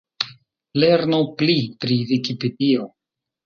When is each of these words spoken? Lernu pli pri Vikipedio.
Lernu 0.83 1.21
pli 1.43 1.59
pri 1.85 2.01
Vikipedio. 2.15 2.93